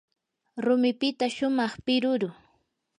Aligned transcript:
rumipita 0.63 1.25
shumaq 1.35 1.73
piruru. 1.85 2.29